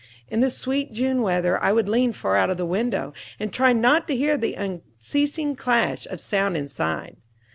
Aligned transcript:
In 0.31 0.39
the 0.39 0.49
sweet 0.49 0.91
June 0.91 1.21
weather 1.21 1.61
I 1.63 1.71
would 1.71 1.87
lean 1.87 2.11
far 2.11 2.35
out 2.35 2.49
of 2.49 2.57
the 2.57 2.65
window, 2.65 3.13
and 3.39 3.53
try 3.53 3.71
not 3.71 4.07
to 4.07 4.15
hear 4.15 4.35
the 4.35 4.55
unceasing 4.55 5.55
clash 5.55 6.07
of 6.07 6.19
sound 6.19 6.57
inside. 6.57 7.17